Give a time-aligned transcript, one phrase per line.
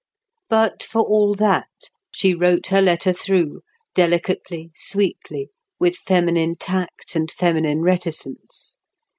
[0.49, 1.67] But, for all that,
[2.09, 3.61] she wrote her letter through,
[3.93, 8.77] delicately, sweetly, with feminine tact and feminine reticence.